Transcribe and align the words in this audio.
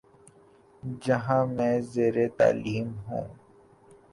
جہاں 1.03 1.45
میں 1.47 1.75
زیرتعلیم 1.91 2.87
ہوں 3.07 3.27